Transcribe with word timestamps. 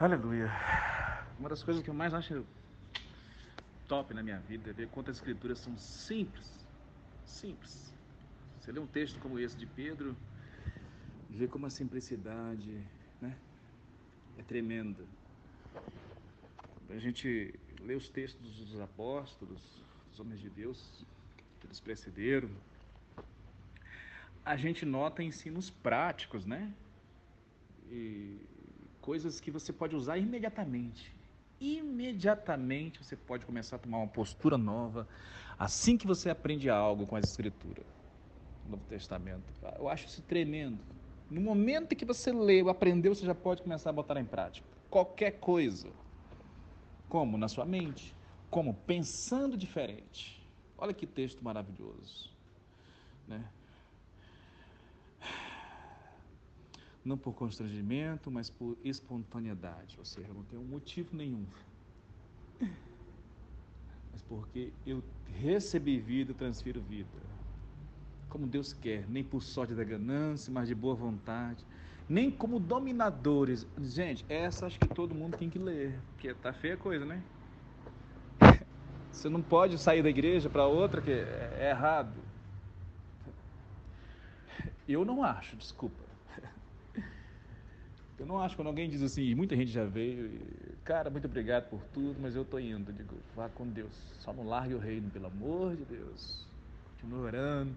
Aleluia. 0.00 0.50
Uma 1.38 1.50
das 1.50 1.62
coisas 1.62 1.82
que 1.82 1.90
eu 1.90 1.92
mais 1.92 2.14
acho 2.14 2.46
top 3.86 4.14
na 4.14 4.22
minha 4.22 4.38
vida 4.38 4.70
é 4.70 4.72
ver 4.72 4.88
quantas 4.88 5.16
escrituras 5.16 5.58
são 5.58 5.76
simples. 5.76 6.64
Simples. 7.26 7.94
Você 8.58 8.72
lê 8.72 8.80
um 8.80 8.86
texto 8.86 9.20
como 9.20 9.38
esse 9.38 9.58
de 9.58 9.66
Pedro 9.66 10.16
e 11.28 11.36
vê 11.36 11.46
como 11.46 11.66
a 11.66 11.70
simplicidade 11.70 12.82
né, 13.20 13.36
é 14.38 14.42
tremenda. 14.42 15.04
A 16.88 16.96
gente 16.96 17.60
lê 17.82 17.94
os 17.94 18.08
textos 18.08 18.56
dos 18.56 18.80
apóstolos, 18.80 19.60
dos 20.08 20.18
homens 20.18 20.40
de 20.40 20.48
Deus, 20.48 21.04
que 21.60 21.66
eles 21.66 21.78
precederam, 21.78 22.48
a 24.46 24.56
gente 24.56 24.86
nota 24.86 25.22
ensinos 25.22 25.68
práticos, 25.68 26.46
né? 26.46 26.72
E 27.90 28.40
coisas 29.00 29.40
que 29.40 29.50
você 29.50 29.72
pode 29.72 29.96
usar 29.96 30.18
imediatamente. 30.18 31.14
Imediatamente 31.60 33.02
você 33.02 33.16
pode 33.16 33.44
começar 33.44 33.76
a 33.76 33.78
tomar 33.78 33.98
uma 33.98 34.08
postura 34.08 34.56
nova 34.56 35.06
assim 35.58 35.96
que 35.96 36.06
você 36.06 36.30
aprende 36.30 36.70
algo 36.70 37.06
com 37.06 37.16
a 37.16 37.20
Escritura, 37.20 37.82
no 38.64 38.72
Novo 38.72 38.84
Testamento. 38.88 39.42
Eu 39.78 39.88
acho 39.88 40.06
isso 40.06 40.22
tremendo. 40.22 40.78
No 41.30 41.40
momento 41.40 41.94
que 41.94 42.04
você 42.04 42.32
leu, 42.32 42.68
aprendeu, 42.68 43.14
você 43.14 43.26
já 43.26 43.34
pode 43.34 43.62
começar 43.62 43.90
a 43.90 43.92
botar 43.92 44.18
em 44.18 44.24
prática. 44.24 44.66
Qualquer 44.88 45.32
coisa. 45.32 45.88
Como? 47.08 47.36
Na 47.36 47.46
sua 47.46 47.64
mente. 47.64 48.14
Como? 48.50 48.74
Pensando 48.74 49.56
diferente. 49.56 50.44
Olha 50.78 50.94
que 50.94 51.06
texto 51.06 51.44
maravilhoso. 51.44 52.32
Né? 53.28 53.44
Não 57.04 57.16
por 57.16 57.34
constrangimento, 57.34 58.30
mas 58.30 58.50
por 58.50 58.76
espontaneidade. 58.84 59.96
Ou 59.98 60.04
seja, 60.04 60.32
não 60.34 60.42
tenho 60.44 60.62
motivo 60.62 61.16
nenhum. 61.16 61.46
Mas 64.12 64.22
porque 64.22 64.72
eu 64.86 65.02
recebi 65.40 65.98
vida, 65.98 66.34
transfiro 66.34 66.80
vida. 66.80 67.08
Como 68.28 68.46
Deus 68.46 68.72
quer, 68.72 69.08
nem 69.08 69.24
por 69.24 69.42
sorte 69.42 69.74
da 69.74 69.82
ganância, 69.82 70.52
mas 70.52 70.68
de 70.68 70.74
boa 70.74 70.94
vontade. 70.94 71.64
Nem 72.08 72.30
como 72.30 72.60
dominadores. 72.60 73.66
Gente, 73.80 74.24
essa 74.28 74.66
acho 74.66 74.78
que 74.78 74.88
todo 74.88 75.14
mundo 75.14 75.36
tem 75.36 75.48
que 75.48 75.58
ler, 75.58 75.98
porque 76.12 76.34
tá 76.34 76.52
feia 76.52 76.74
a 76.74 76.76
coisa, 76.76 77.04
né? 77.06 77.22
Você 79.10 79.28
não 79.28 79.42
pode 79.42 79.78
sair 79.78 80.02
da 80.02 80.10
igreja 80.10 80.50
para 80.50 80.66
outra 80.66 81.00
que 81.00 81.10
é 81.10 81.70
errado. 81.70 82.20
Eu 84.88 85.04
não 85.04 85.22
acho, 85.22 85.56
desculpa. 85.56 86.09
Eu 88.20 88.26
não 88.26 88.38
acho 88.38 88.54
quando 88.54 88.66
alguém 88.66 88.86
diz 88.86 89.00
assim, 89.00 89.34
muita 89.34 89.56
gente 89.56 89.70
já 89.70 89.86
veio, 89.86 90.76
cara, 90.84 91.08
muito 91.08 91.24
obrigado 91.24 91.70
por 91.70 91.82
tudo, 91.86 92.20
mas 92.20 92.36
eu 92.36 92.42
estou 92.42 92.60
indo. 92.60 92.90
Eu 92.90 92.94
digo, 92.94 93.16
vá 93.34 93.48
com 93.48 93.66
Deus, 93.66 93.94
só 94.18 94.30
não 94.30 94.44
largue 94.44 94.74
o 94.74 94.78
reino, 94.78 95.10
pelo 95.10 95.26
amor 95.26 95.74
de 95.74 95.86
Deus. 95.86 96.46
Continue 96.84 97.20
orando, 97.20 97.74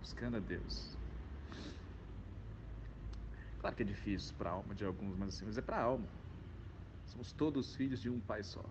buscando 0.00 0.38
a 0.38 0.40
Deus. 0.40 0.98
Claro 3.60 3.76
que 3.76 3.84
é 3.84 3.86
difícil 3.86 4.34
para 4.36 4.50
a 4.50 4.54
alma 4.54 4.74
de 4.74 4.84
alguns, 4.84 5.16
mas 5.16 5.36
assim, 5.36 5.44
mas 5.44 5.56
é 5.56 5.62
para 5.62 5.76
a 5.76 5.82
alma. 5.82 6.08
Somos 7.04 7.30
todos 7.30 7.76
filhos 7.76 8.00
de 8.00 8.10
um 8.10 8.18
pai 8.18 8.42
só. 8.42 8.64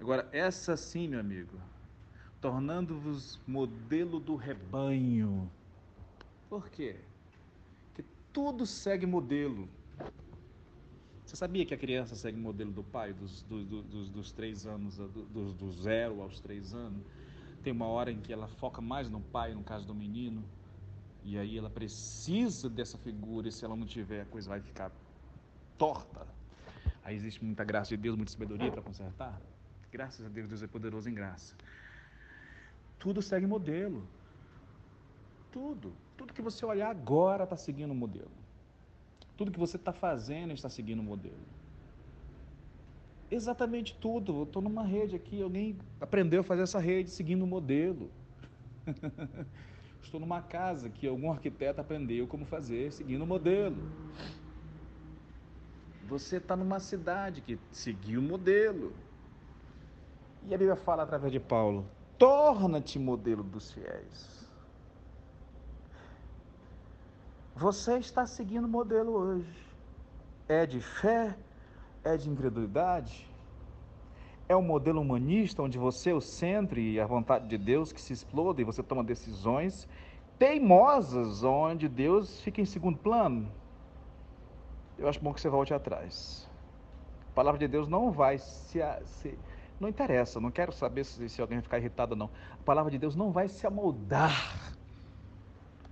Agora, 0.00 0.26
essa 0.32 0.74
sim, 0.74 1.06
meu 1.06 1.20
amigo, 1.20 1.60
tornando-vos 2.40 3.38
modelo 3.46 4.18
do 4.18 4.36
rebanho. 4.36 5.50
Por 6.48 6.70
quê? 6.70 6.96
Tudo 8.34 8.66
segue 8.66 9.06
modelo. 9.06 9.68
Você 11.24 11.36
sabia 11.36 11.64
que 11.64 11.72
a 11.72 11.78
criança 11.78 12.16
segue 12.16 12.36
modelo 12.36 12.72
do 12.72 12.82
pai, 12.82 13.12
dos, 13.12 13.42
do, 13.44 13.64
do, 13.64 13.82
dos, 13.82 14.10
dos, 14.10 14.32
três 14.32 14.66
anos, 14.66 14.96
do, 14.96 15.52
do, 15.52 15.72
zero 15.72 16.20
aos 16.20 16.40
três 16.40 16.74
anos? 16.74 17.00
Tem 17.62 17.72
uma 17.72 17.86
hora 17.86 18.10
em 18.10 18.20
que 18.20 18.32
ela 18.32 18.46
foca 18.46 18.82
mais 18.82 19.08
no 19.08 19.20
pai, 19.20 19.54
no 19.54 19.62
caso 19.62 19.86
do 19.86 19.94
menino, 19.94 20.44
e 21.24 21.38
aí 21.38 21.56
ela 21.56 21.70
precisa 21.70 22.68
dessa 22.68 22.98
figura, 22.98 23.48
e 23.48 23.52
se 23.52 23.64
ela 23.64 23.74
não 23.74 23.86
tiver, 23.86 24.22
a 24.22 24.26
coisa 24.26 24.48
vai 24.50 24.60
ficar 24.60 24.92
torta. 25.78 26.26
Aí 27.04 27.14
existe 27.16 27.42
muita 27.42 27.64
graça 27.64 27.90
de 27.90 27.96
Deus, 27.96 28.16
muita 28.16 28.32
sabedoria 28.32 28.70
para 28.70 28.82
consertar. 28.82 29.40
Graças 29.92 30.26
a 30.26 30.28
Deus, 30.28 30.48
Deus 30.48 30.62
é 30.62 30.66
poderoso 30.66 31.08
em 31.08 31.14
graça. 31.14 31.54
Tudo 32.98 33.22
segue 33.22 33.46
modelo. 33.46 34.06
Tudo. 35.54 35.92
Tudo 36.16 36.32
que 36.32 36.42
você 36.42 36.66
olhar 36.66 36.90
agora 36.90 37.44
está 37.44 37.56
seguindo 37.56 37.92
o 37.92 37.94
modelo. 37.94 38.32
Tudo 39.36 39.52
que 39.52 39.58
você 39.58 39.76
está 39.76 39.92
fazendo 39.92 40.52
está 40.52 40.68
seguindo 40.68 40.98
o 40.98 41.02
modelo. 41.04 41.46
Exatamente 43.30 43.94
tudo. 43.94 44.38
Eu 44.38 44.42
estou 44.42 44.60
numa 44.60 44.82
rede 44.82 45.14
aqui, 45.14 45.40
alguém 45.40 45.78
aprendeu 46.00 46.40
a 46.40 46.42
fazer 46.42 46.62
essa 46.62 46.80
rede 46.80 47.08
seguindo 47.08 47.42
o 47.42 47.46
modelo. 47.46 48.10
Estou 50.02 50.18
numa 50.18 50.42
casa 50.42 50.90
que 50.90 51.06
algum 51.06 51.30
arquiteto 51.30 51.80
aprendeu 51.80 52.26
como 52.26 52.44
fazer 52.44 52.92
seguindo 52.92 53.22
o 53.22 53.26
modelo. 53.26 53.76
Você 56.08 56.38
está 56.38 56.56
numa 56.56 56.80
cidade 56.80 57.40
que 57.40 57.60
seguiu 57.70 58.20
o 58.20 58.24
modelo. 58.24 58.92
E 60.48 60.52
a 60.52 60.58
Bíblia 60.58 60.76
fala 60.76 61.04
através 61.04 61.32
de 61.32 61.38
Paulo: 61.38 61.86
torna-te 62.18 62.98
modelo 62.98 63.44
dos 63.44 63.70
fiéis. 63.70 64.43
Você 67.56 67.98
está 67.98 68.26
seguindo 68.26 68.64
o 68.64 68.68
modelo 68.68 69.12
hoje. 69.12 69.56
É 70.48 70.66
de 70.66 70.80
fé? 70.80 71.36
É 72.02 72.16
de 72.16 72.28
incredulidade? 72.28 73.30
É 74.48 74.56
um 74.56 74.62
modelo 74.62 75.00
humanista 75.00 75.62
onde 75.62 75.78
você 75.78 76.10
é 76.10 76.14
o 76.14 76.20
centro 76.20 76.80
e 76.80 77.00
a 77.00 77.06
vontade 77.06 77.46
de 77.46 77.56
Deus 77.56 77.92
que 77.92 78.00
se 78.00 78.12
exploda 78.12 78.60
e 78.60 78.64
você 78.64 78.82
toma 78.82 79.02
decisões 79.04 79.88
teimosas 80.38 81.44
onde 81.44 81.88
Deus 81.88 82.40
fica 82.40 82.60
em 82.60 82.64
segundo 82.64 82.98
plano? 82.98 83.48
Eu 84.98 85.08
acho 85.08 85.20
bom 85.20 85.32
que 85.32 85.40
você 85.40 85.48
volte 85.48 85.72
atrás. 85.72 86.48
A 87.30 87.34
palavra 87.34 87.58
de 87.58 87.68
Deus 87.68 87.88
não 87.88 88.10
vai 88.10 88.38
se, 88.38 88.80
se 89.04 89.38
não 89.80 89.88
interessa, 89.88 90.40
não 90.40 90.50
quero 90.50 90.72
saber 90.72 91.04
se, 91.04 91.28
se 91.28 91.40
alguém 91.40 91.58
vai 91.58 91.62
ficar 91.62 91.78
irritado 91.78 92.12
ou 92.12 92.18
não. 92.18 92.30
A 92.52 92.64
palavra 92.64 92.90
de 92.90 92.98
Deus 92.98 93.14
não 93.14 93.30
vai 93.30 93.48
se 93.48 93.66
amoldar 93.66 94.72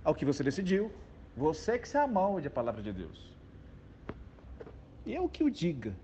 ao 0.03 0.13
que 0.13 0.25
você 0.25 0.43
decidiu, 0.43 0.91
você 1.35 1.79
que 1.79 1.87
se 1.87 1.97
amolde 1.97 2.47
a 2.47 2.51
palavra 2.51 2.81
de 2.81 2.93
Deus. 2.93 3.33
Eu 5.05 5.27
que 5.27 5.43
o 5.43 5.49
diga. 5.49 5.95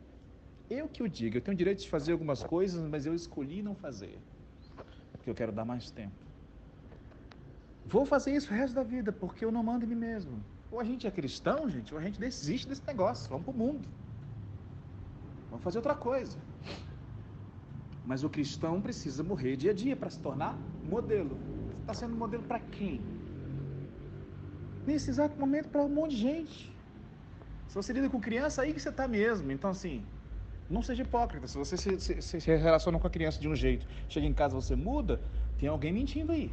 Eu 0.70 0.88
que 0.88 1.02
o 1.02 1.10
diga. 1.10 1.38
Eu 1.38 1.42
tenho 1.42 1.56
o 1.56 1.58
direito 1.58 1.82
de 1.82 1.90
fazer 1.90 2.12
algumas 2.12 2.44
coisas, 2.44 2.82
mas 2.90 3.06
eu 3.06 3.14
escolhi 3.14 3.62
não 3.62 3.76
fazer. 3.76 4.20
Porque 5.12 5.30
eu 5.30 5.36
quero 5.36 5.52
dar 5.52 5.66
mais 5.66 5.90
tempo. 5.92 6.16
Vou 7.86 8.06
fazer 8.06 8.36
isso 8.36 8.52
o 8.52 8.56
resto 8.56 8.76
da 8.76 8.84
vida, 8.84 9.12
porque 9.12 9.44
eu 9.44 9.52
não 9.52 9.64
mando 9.64 9.86
em 9.86 9.88
mim 9.88 9.96
mesmo. 9.96 10.44
Ou 10.72 10.80
a 10.80 10.84
gente 10.84 11.08
é 11.08 11.12
cristão, 11.12 11.70
gente, 11.70 11.94
ou 11.94 12.00
a 12.00 12.04
gente 12.04 12.20
desiste 12.20 12.68
desse 12.68 12.86
negócio. 12.86 13.30
Vamos 13.30 13.46
para 13.46 13.54
o 13.54 13.58
mundo. 13.58 13.88
Vamos 15.50 15.64
fazer 15.64 15.80
outra 15.80 15.96
coisa. 15.96 16.38
Mas 18.06 18.24
o 18.24 18.30
cristão 18.30 18.82
precisa 18.82 19.24
morrer 19.24 19.56
dia 19.56 19.72
a 19.72 19.74
dia 19.74 19.96
para 19.96 20.10
se 20.10 20.20
tornar 20.20 20.58
modelo. 20.84 21.38
Você 21.38 21.82
está 21.82 21.94
sendo 21.94 22.16
modelo 22.16 22.44
para 22.44 22.60
quem? 22.60 23.02
Nesse 24.86 25.10
exato 25.10 25.40
momento 25.40 25.70
para 25.70 25.82
um 25.82 25.90
monte 25.90 26.12
de 26.12 26.22
gente. 26.22 26.80
Se 27.68 27.76
você 27.76 27.94
lida 27.94 28.10
com 28.10 28.20
criança, 28.20 28.64
aí 28.64 28.74
que 28.74 28.80
você 28.80 28.90
está 28.90 29.08
mesmo. 29.08 29.52
Então, 29.52 29.70
assim, 29.70 30.04
não 30.70 30.82
seja 30.82 31.04
hipócrita. 31.04 31.48
Se 31.48 31.58
você 31.58 31.78
se, 31.78 32.00
se, 32.00 32.22
se, 32.22 32.38
relaciona 32.56 33.00
com 33.00 33.08
a 33.08 33.10
criança 33.10 33.40
de 33.40 33.48
um 33.48 33.56
jeito, 33.56 33.86
chega 34.08 34.26
em 34.26 34.34
casa 34.34 34.56
você 34.56 34.76
muda, 34.76 35.22
tem 35.60 35.70
alguém 35.70 35.94
mentindo 35.94 36.32
aí. 36.32 36.52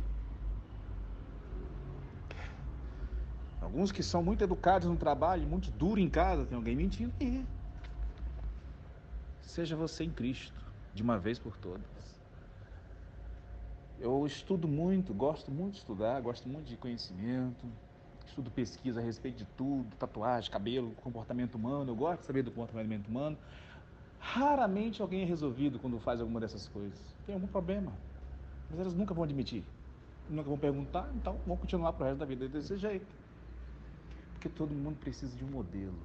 Alguns 3.60 3.90
que 3.90 4.02
são 4.02 4.22
muito 4.22 4.44
educados 4.44 4.88
no 4.88 4.96
trabalho, 4.96 5.46
muito 5.46 5.70
duro 5.70 5.98
em 5.98 6.08
casa, 6.08 6.44
tem 6.44 6.56
alguém 6.56 6.76
mentindo 6.76 7.12
aí. 7.20 7.44
Seja 9.40 9.74
você 9.74 10.04
em 10.04 10.10
Cristo, 10.10 10.54
de 10.94 11.02
uma 11.02 11.18
vez 11.18 11.38
por 11.38 11.56
todas. 11.56 11.80
Eu 13.98 14.26
estudo 14.26 14.68
muito, 14.68 15.14
gosto 15.14 15.50
muito 15.50 15.72
de 15.72 15.78
estudar, 15.78 16.20
gosto 16.20 16.46
muito 16.46 16.66
de 16.66 16.76
conhecimento 16.76 17.66
estudo 18.26 18.50
pesquisa 18.50 19.00
a 19.00 19.02
respeito 19.02 19.38
de 19.38 19.44
tudo, 19.56 19.94
tatuagem, 19.96 20.50
cabelo, 20.50 20.90
comportamento 21.02 21.54
humano, 21.54 21.92
eu 21.92 21.96
gosto 21.96 22.20
de 22.20 22.26
saber 22.26 22.42
do 22.42 22.50
comportamento 22.50 23.08
humano. 23.08 23.36
Raramente 24.18 25.00
alguém 25.00 25.22
é 25.22 25.24
resolvido 25.24 25.78
quando 25.78 25.98
faz 25.98 26.20
alguma 26.20 26.40
dessas 26.40 26.68
coisas. 26.68 26.98
Tem 27.24 27.34
algum 27.34 27.46
problema, 27.46 27.92
mas 28.70 28.80
elas 28.80 28.94
nunca 28.94 29.14
vão 29.14 29.24
admitir. 29.24 29.64
Nunca 30.28 30.48
vão 30.48 30.58
perguntar, 30.58 31.08
então 31.14 31.38
vão 31.46 31.56
continuar 31.56 31.92
para 31.92 32.02
o 32.02 32.06
resto 32.06 32.18
da 32.18 32.26
vida 32.26 32.48
desse 32.48 32.76
jeito. 32.76 33.06
Porque 34.32 34.48
todo 34.48 34.74
mundo 34.74 34.96
precisa 34.98 35.36
de 35.36 35.44
um 35.44 35.48
modelo. 35.48 35.98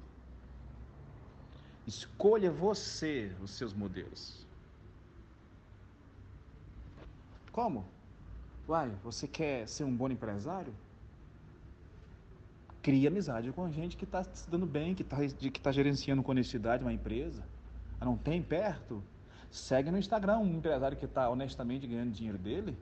Escolha 1.86 2.50
você 2.50 3.32
os 3.42 3.50
seus 3.50 3.74
modelos. 3.74 4.46
Como? 7.50 7.84
Uai, 8.68 8.90
você 9.02 9.26
quer 9.26 9.68
ser 9.68 9.84
um 9.84 9.94
bom 9.94 10.08
empresário? 10.08 10.72
Cria 12.82 13.08
amizade 13.08 13.52
com 13.52 13.70
gente 13.70 13.96
que 13.96 14.04
está 14.04 14.24
se 14.24 14.50
dando 14.50 14.66
bem, 14.66 14.92
que 14.92 15.02
está 15.02 15.16
que 15.16 15.60
tá 15.60 15.70
gerenciando 15.70 16.22
com 16.22 16.32
honestidade 16.32 16.82
uma 16.82 16.92
empresa. 16.92 17.44
Ah, 18.00 18.04
não 18.04 18.16
tem 18.16 18.42
perto? 18.42 19.00
Segue 19.48 19.90
no 19.90 19.98
Instagram 19.98 20.38
um 20.38 20.56
empresário 20.58 20.96
que 20.96 21.04
está 21.04 21.30
honestamente 21.30 21.86
ganhando 21.86 22.10
dinheiro 22.10 22.38
dele, 22.38 22.76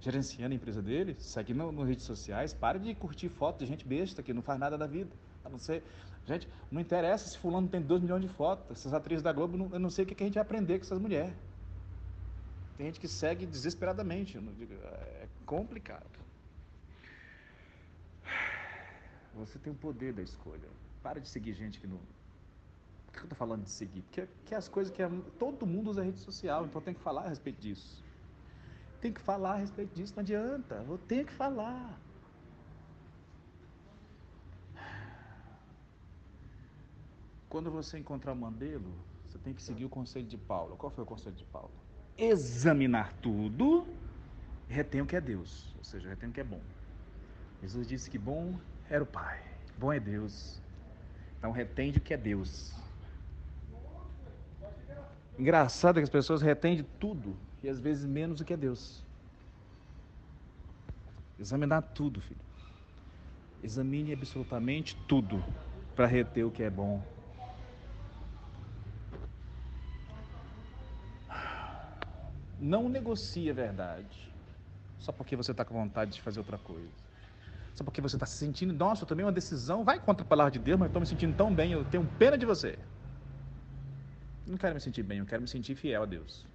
gerenciando 0.00 0.52
a 0.52 0.56
empresa 0.56 0.82
dele. 0.82 1.14
Segue 1.20 1.54
no 1.54 1.82
redes 1.84 2.04
sociais. 2.04 2.52
Pare 2.52 2.80
de 2.80 2.92
curtir 2.94 3.28
foto 3.28 3.60
de 3.60 3.66
gente 3.66 3.86
besta 3.86 4.20
que 4.20 4.32
não 4.32 4.42
faz 4.42 4.58
nada 4.58 4.76
da 4.76 4.86
vida. 4.86 5.10
A 5.44 5.48
não 5.48 5.58
ser. 5.58 5.84
Gente, 6.26 6.48
não 6.70 6.80
interessa 6.80 7.28
se 7.28 7.38
fulano 7.38 7.68
tem 7.68 7.80
2 7.80 8.02
milhões 8.02 8.22
de 8.22 8.28
fotos. 8.28 8.78
Essas 8.78 8.92
atrizes 8.92 9.22
da 9.22 9.32
Globo, 9.32 9.68
eu 9.72 9.78
não 9.78 9.90
sei 9.90 10.04
o 10.04 10.08
que 10.08 10.20
a 10.20 10.26
gente 10.26 10.34
vai 10.34 10.42
aprender 10.42 10.78
com 10.78 10.84
essas 10.84 10.98
mulheres. 10.98 11.34
Tem 12.76 12.86
gente 12.86 12.98
que 12.98 13.06
segue 13.06 13.46
desesperadamente. 13.46 14.38
É 14.38 15.28
complicado. 15.46 16.18
Você 19.34 19.58
tem 19.58 19.72
o 19.72 19.76
poder 19.76 20.12
da 20.12 20.22
escolha. 20.22 20.68
Para 21.02 21.20
de 21.20 21.28
seguir 21.28 21.54
gente 21.54 21.80
que 21.80 21.86
não. 21.86 22.00
Por 23.06 23.12
que 23.12 23.18
eu 23.20 23.24
estou 23.24 23.36
falando 23.36 23.64
de 23.64 23.70
seguir? 23.70 24.02
Porque, 24.02 24.22
porque 24.22 24.54
as 24.54 24.68
coisas 24.68 24.92
que 24.92 25.02
é... 25.02 25.08
todo 25.38 25.66
mundo 25.66 25.90
usa 25.90 26.02
rede 26.02 26.18
social, 26.18 26.66
então 26.66 26.80
tem 26.80 26.94
que 26.94 27.00
falar 27.00 27.24
a 27.24 27.28
respeito 27.28 27.60
disso. 27.60 28.04
Tem 29.00 29.12
que 29.12 29.20
falar 29.20 29.54
a 29.54 29.56
respeito 29.56 29.94
disso, 29.94 30.12
não 30.14 30.20
adianta. 30.20 30.84
Eu 30.86 30.98
tenho 30.98 31.24
que 31.24 31.32
falar. 31.32 31.98
Quando 37.48 37.70
você 37.70 37.98
encontrar 37.98 38.32
o 38.32 38.36
modelo, 38.36 38.94
você 39.26 39.38
tem 39.38 39.52
que 39.54 39.62
seguir 39.62 39.84
o 39.84 39.88
conselho 39.88 40.26
de 40.26 40.36
Paulo. 40.36 40.76
Qual 40.76 40.90
foi 40.90 41.02
o 41.02 41.06
conselho 41.06 41.34
de 41.34 41.44
Paulo? 41.44 41.72
Examinar 42.16 43.12
tudo, 43.14 43.86
retém 44.68 45.00
o 45.00 45.06
que 45.06 45.16
é 45.16 45.20
Deus, 45.20 45.74
ou 45.78 45.82
seja, 45.82 46.08
retém 46.08 46.28
o 46.28 46.32
que 46.32 46.40
é 46.40 46.44
bom. 46.44 46.60
Jesus 47.62 47.88
disse 47.88 48.10
que 48.10 48.18
bom 48.18 48.58
era 48.90 49.04
o 49.04 49.06
Pai, 49.06 49.40
bom 49.78 49.92
é 49.92 50.00
Deus. 50.00 50.60
Então 51.38 51.52
retende 51.52 51.98
o 51.98 52.00
que 52.00 52.12
é 52.12 52.16
Deus. 52.16 52.74
Engraçado 55.38 55.94
que 55.94 56.02
as 56.02 56.10
pessoas 56.10 56.42
retêm 56.42 56.76
de 56.76 56.82
tudo 56.82 57.36
e 57.62 57.68
às 57.68 57.80
vezes 57.80 58.04
menos 58.04 58.38
do 58.38 58.44
que 58.44 58.52
é 58.52 58.56
Deus. 58.56 59.02
Examinar 61.38 61.80
tudo, 61.80 62.20
filho. 62.20 62.40
Examine 63.62 64.12
absolutamente 64.12 64.96
tudo 65.06 65.42
para 65.94 66.06
reter 66.06 66.44
o 66.44 66.50
que 66.50 66.62
é 66.62 66.68
bom. 66.68 67.02
Não 72.58 72.88
negocie 72.88 73.48
a 73.48 73.54
verdade 73.54 74.30
só 74.98 75.12
porque 75.12 75.34
você 75.34 75.52
está 75.52 75.64
com 75.64 75.74
vontade 75.74 76.12
de 76.12 76.20
fazer 76.20 76.40
outra 76.40 76.58
coisa. 76.58 77.09
Só 77.74 77.84
porque 77.84 78.00
você 78.00 78.16
está 78.16 78.26
se 78.26 78.36
sentindo, 78.36 78.72
nossa, 78.72 79.04
eu 79.04 79.08
tomei 79.08 79.24
uma 79.24 79.32
decisão, 79.32 79.84
vai 79.84 79.98
contra 79.98 80.24
a 80.24 80.28
palavra 80.28 80.50
de 80.50 80.58
Deus, 80.58 80.78
mas 80.78 80.86
eu 80.86 80.90
estou 80.90 81.00
me 81.00 81.06
sentindo 81.06 81.36
tão 81.36 81.54
bem, 81.54 81.72
eu 81.72 81.84
tenho 81.84 82.06
pena 82.18 82.36
de 82.36 82.44
você. 82.44 82.78
Não 84.46 84.58
quero 84.58 84.74
me 84.74 84.80
sentir 84.80 85.02
bem, 85.02 85.18
eu 85.18 85.26
quero 85.26 85.42
me 85.42 85.48
sentir 85.48 85.74
fiel 85.74 86.02
a 86.02 86.06
Deus. 86.06 86.46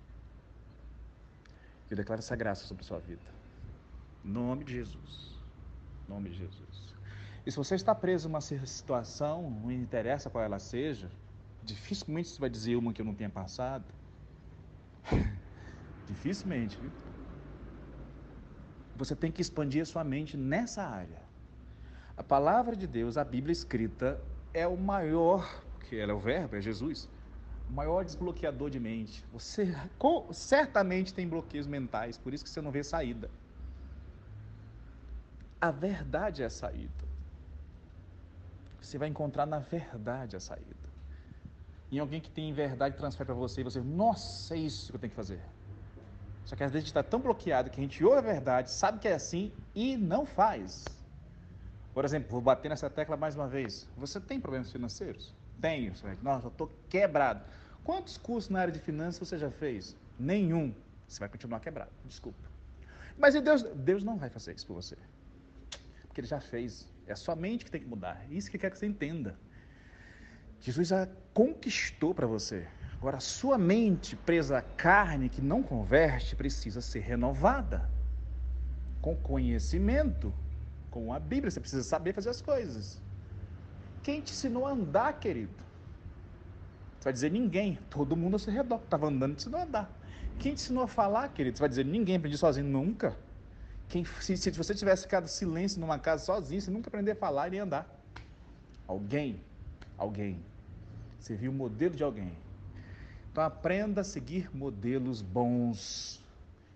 Eu 1.89 1.95
declaro 1.95 2.19
essa 2.19 2.35
graça 2.35 2.65
sobre 2.65 2.83
a 2.83 2.88
sua 2.88 3.00
vida. 3.00 3.23
Nome 4.23 4.63
de 4.65 4.73
Jesus. 4.73 5.39
Nome 6.07 6.29
de 6.29 6.38
Jesus. 6.38 6.94
E 7.45 7.51
se 7.51 7.57
você 7.57 7.75
está 7.75 7.94
preso 7.94 8.27
numa 8.27 8.41
situação, 8.41 9.50
não 9.50 9.71
interessa 9.71 10.29
qual 10.29 10.44
ela 10.44 10.57
seja, 10.57 11.11
dificilmente 11.63 12.29
você 12.29 12.39
vai 12.39 12.50
dizer 12.50 12.75
uma 12.75 12.91
que 12.91 13.01
eu 13.01 13.06
não 13.06 13.13
tenha 13.13 13.29
passado. 13.29 13.85
dificilmente, 16.07 16.77
viu? 16.77 16.91
Você 18.95 19.15
tem 19.15 19.31
que 19.31 19.42
expandir 19.42 19.81
a 19.81 19.86
sua 19.86 20.03
mente 20.03 20.38
nessa 20.38 20.83
área. 20.83 21.21
A 22.15 22.24
palavra 22.24 22.75
de 22.75 22.88
Deus, 22.88 23.18
a 23.18 23.24
Bíblia 23.25 23.51
escrita, 23.51 24.21
é 24.53 24.65
o 24.65 24.77
maior, 24.77 25.63
porque 25.74 25.97
ela 25.97 26.13
é 26.13 26.15
o 26.15 26.19
verbo, 26.19 26.56
é 26.56 26.62
Jesus, 26.62 27.09
o 27.69 27.74
maior 27.74 28.06
desbloqueador 28.06 28.69
de 28.69 28.80
mente. 28.80 29.25
Você 29.33 29.75
certamente 30.31 31.13
tem 31.13 31.27
bloqueios 31.27 31.68
mentais, 31.68 32.18
por 32.18 32.33
isso 32.33 32.44
que 32.44 32.50
você 32.50 32.62
não 32.62 32.71
vê 32.71 32.83
saída. 32.83 33.30
A 35.59 35.71
verdade 35.71 36.42
é 36.42 36.45
a 36.45 36.50
saída. 36.50 37.06
Você 38.81 38.97
vai 38.97 39.09
encontrar 39.09 39.45
na 39.45 39.59
verdade 39.59 40.36
a 40.38 40.39
saída. 40.39 40.86
Em 41.92 42.00
alguém 42.00 42.21
que 42.21 42.30
tem 42.30 42.53
verdade 42.53 42.95
transfere 42.95 43.25
para 43.25 43.36
você 43.36 43.62
e 43.62 43.63
você, 43.63 43.81
nossa, 43.81 44.56
é 44.56 44.57
isso 44.57 44.89
que 44.89 44.95
eu 44.95 45.00
tenho 45.00 45.12
que 45.12 45.15
fazer. 45.15 45.42
Só 46.45 46.56
que 46.56 46.63
às 46.63 46.71
vezes 46.71 46.83
a 46.83 46.86
gente 46.86 46.92
está 46.92 47.03
tão 47.03 47.19
bloqueado 47.19 47.69
que 47.69 47.80
a 47.80 47.83
gente 47.83 48.03
ouve 48.03 48.19
a 48.19 48.21
verdade, 48.21 48.69
sabe 48.69 49.00
que 49.00 49.07
é 49.07 49.13
assim 49.13 49.51
e 49.74 49.97
não 49.97 50.25
faz. 50.25 50.86
Por 51.94 52.06
exemplo, 52.06 52.30
vou 52.30 52.42
bater 52.42 52.69
nessa 52.69 52.89
tecla 52.89 53.18
mais 53.18 53.36
uma 53.36 53.47
vez. 53.47 53.88
Você 53.97 54.19
tem 54.19 54.39
problemas 54.39 54.71
financeiros? 54.71 55.33
Tenho. 55.59 55.94
Nossa, 56.21 56.47
eu 56.47 56.51
estou 56.51 56.71
quebrado. 56.89 57.44
Quantos 57.83 58.18
cursos 58.18 58.50
na 58.50 58.59
área 58.59 58.74
de 58.74 58.80
finanças 58.80 59.27
você 59.27 59.38
já 59.38 59.50
fez? 59.50 59.95
Nenhum. 60.19 60.74
Você 61.07 61.19
vai 61.19 61.30
continuar 61.30 61.59
quebrado. 61.59 61.92
Desculpa. 62.06 62.50
Mas 63.18 63.33
e 63.33 63.42
Deus? 63.42 63.63
Deus 63.63 64.03
não 64.03 64.18
vai 64.18 64.30
fazer 64.30 64.53
isso 64.53 64.68
por 64.68 64.74
você. 64.74 64.97
Porque 66.07 66.21
Ele 66.21 66.27
já 66.27 66.39
fez. 66.39 66.88
É 67.07 67.13
a 67.13 67.15
sua 67.15 67.36
mente 67.36 67.65
que 67.65 67.71
tem 67.71 67.81
que 67.81 67.88
mudar. 67.88 68.24
É 68.30 68.33
isso 68.33 68.51
que 68.51 68.57
quer 68.57 68.69
que 68.69 68.77
você 68.77 68.86
entenda. 68.86 69.38
Jesus 70.59 70.88
já 70.88 71.07
conquistou 71.33 72.13
para 72.13 72.27
você. 72.27 72.68
Agora, 73.06 73.19
sua 73.19 73.56
mente 73.56 74.16
presa 74.16 74.57
à 74.57 74.62
carne, 74.63 75.30
que 75.30 75.40
não 75.40 75.62
converte, 75.62 76.36
precisa 76.36 76.81
ser 76.81 77.02
renovada. 77.02 77.88
Com 79.00 79.16
conhecimento, 79.16 80.34
com 80.90 81.13
a 81.13 81.19
Bíblia, 81.19 81.52
você 81.52 81.60
precisa 81.60 81.84
saber 81.84 82.13
fazer 82.13 82.31
as 82.31 82.42
coisas. 82.42 83.00
Quem 84.02 84.22
te 84.22 84.31
ensinou 84.34 84.66
a 84.66 84.72
andar, 84.72 85.19
querido? 85.19 85.54
Você 86.98 87.04
vai 87.04 87.13
dizer 87.13 87.30
ninguém. 87.30 87.78
Todo 87.92 88.18
mundo 88.18 88.34
ao 88.34 88.40
seu 88.40 88.52
redor 88.52 88.81
estava 88.84 89.06
andando 89.06 89.34
e 89.34 89.36
te 89.36 89.42
ensinou 89.42 89.60
a 89.60 89.63
andar. 89.66 90.02
Quem 90.40 90.56
te 90.56 90.63
ensinou 90.63 90.81
a 90.81 90.88
falar, 90.88 91.30
querido? 91.30 91.57
Você 91.57 91.62
vai 91.62 91.69
dizer 91.69 91.86
ninguém, 91.86 92.16
aprendi 92.16 92.40
sozinho 92.40 92.66
nunca. 92.66 93.16
Quem, 93.88 94.04
se, 94.19 94.36
se 94.36 94.50
você 94.50 94.74
tivesse 94.74 95.04
ficado 95.04 95.28
silêncio 95.28 95.80
numa 95.80 96.00
casa 96.00 96.25
sozinho, 96.25 96.60
você 96.60 96.72
nunca 96.72 96.90
aprender 96.90 97.12
a 97.12 97.16
falar 97.16 97.54
e 97.54 97.60
andar. 97.60 97.88
Alguém, 98.88 99.40
alguém. 99.96 100.44
Você 101.19 101.36
viu 101.36 101.52
o 101.52 101.54
modelo 101.54 101.96
de 101.96 102.04
alguém 102.04 102.44
então 103.35 103.43
aprenda 103.43 103.99
a 103.99 104.03
seguir 104.05 104.49
modelos 104.55 105.21
bons. 105.21 106.21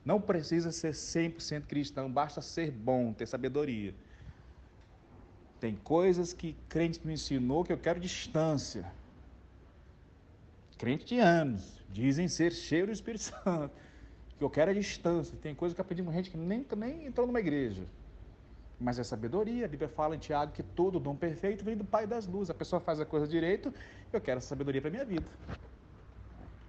Não 0.04 0.20
precisa 0.20 0.74
ser 0.74 0.92
100% 0.92 1.62
cristão, 1.62 2.12
basta 2.12 2.42
ser 2.42 2.70
bom, 2.70 3.14
ter 3.14 3.26
sabedoria. 3.28 3.96
Tem 5.58 5.74
coisas 5.78 6.34
que 6.34 6.58
crente 6.68 7.00
me 7.08 7.14
ensinou 7.14 7.64
que 7.64 7.72
eu 7.72 7.78
quero 7.78 7.98
distância. 7.98 8.92
Crente 10.78 11.06
de 11.06 11.20
anos, 11.20 11.82
dizem 11.94 12.28
ser 12.28 12.52
cheio 12.52 12.88
do 12.88 12.92
Espírito 12.92 13.24
Santo. 13.42 13.72
Que 14.38 14.44
eu 14.44 14.50
quero 14.50 14.72
a 14.72 14.74
distância. 14.74 15.38
Tem 15.42 15.56
coisas 15.56 15.74
que 15.74 15.80
aprendi 15.80 16.04
com 16.04 16.12
gente 16.12 16.30
que 16.30 16.38
nem, 16.38 16.66
nem 16.76 17.06
entrou 17.06 17.26
numa 17.26 17.40
igreja. 17.40 17.84
Mas 18.78 19.00
é 19.00 19.04
sabedoria. 19.06 19.64
A 19.64 19.70
Bíblia 19.70 19.88
fala 19.88 20.14
em 20.14 20.20
Tiago 20.20 20.52
que 20.52 20.64
todo 20.64 21.00
dom 21.00 21.16
perfeito 21.16 21.64
vem 21.64 21.78
do 21.78 21.86
Pai 21.86 22.06
das 22.06 22.28
luzes. 22.28 22.50
A 22.50 22.54
pessoa 22.54 22.82
faz 22.82 23.00
a 23.00 23.06
coisa 23.06 23.26
direito, 23.26 23.74
eu 24.12 24.20
quero 24.20 24.40
essa 24.40 24.48
sabedoria 24.48 24.82
para 24.82 24.92
minha 24.92 25.06
vida. 25.06 25.26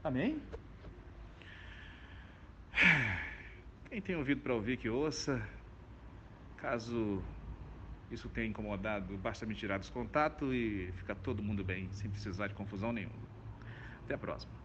Amém? 0.03 0.41
Quem 3.91 4.01
tem 4.01 4.17
ouvido 4.17 4.41
para 4.41 4.55
ouvir, 4.55 4.77
que 4.79 4.89
ouça. 4.89 5.47
Caso 6.57 7.23
isso 8.11 8.29
tenha 8.29 8.47
incomodado, 8.47 9.17
basta 9.19 9.47
me 9.47 9.55
tirar 9.55 9.79
dos 9.79 9.91
contatos 9.91 10.53
e 10.53 10.93
fica 10.97 11.15
todo 11.15 11.43
mundo 11.43 11.63
bem, 11.65 11.91
sem 11.93 12.11
precisar 12.11 12.49
de 12.49 12.55
confusão 12.55 12.93
nenhuma. 12.93 13.29
Até 14.05 14.15
a 14.15 14.19
próxima. 14.19 14.60